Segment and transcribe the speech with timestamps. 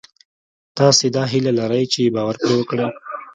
[0.77, 2.85] تاسې دا هیله لرئ چې باور پرې وکړئ